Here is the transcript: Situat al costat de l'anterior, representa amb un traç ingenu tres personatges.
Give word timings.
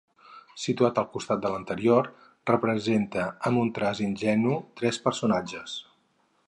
Situat 0.61 1.01
al 1.01 1.05
costat 1.17 1.43
de 1.43 1.51
l'anterior, 1.55 2.09
representa 2.53 3.27
amb 3.51 3.63
un 3.65 3.71
traç 3.77 4.03
ingenu 4.09 4.57
tres 4.81 5.03
personatges. 5.09 5.81